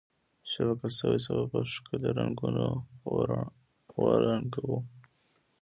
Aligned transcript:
شبکه 0.51 0.87
شوي 0.97 1.19
صفحه 1.25 1.45
په 1.51 1.59
ښکلي 1.71 2.09
رنګونو 2.19 2.65
ورنګوئ. 4.01 4.77